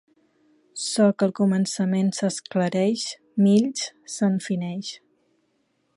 Ço 0.85 1.09
que 1.19 1.27
al 1.27 1.33
començament 1.39 2.09
s'esclareix, 2.21 3.05
mills 3.49 3.87
se'n 4.15 4.43
fineix. 4.51 4.93